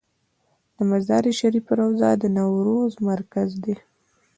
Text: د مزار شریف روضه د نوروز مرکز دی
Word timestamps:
د 0.75 0.77
مزار 0.89 1.23
شریف 1.39 1.65
روضه 1.79 2.09
د 2.21 2.23
نوروز 2.37 2.91
مرکز 3.09 3.49
دی 3.63 3.75